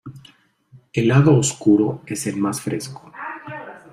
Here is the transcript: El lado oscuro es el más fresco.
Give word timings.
El 0.93 1.09
lado 1.09 1.35
oscuro 1.37 2.01
es 2.07 2.25
el 2.25 2.35
más 2.37 2.59
fresco. 2.59 3.11